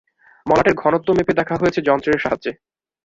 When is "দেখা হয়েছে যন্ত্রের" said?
1.33-2.23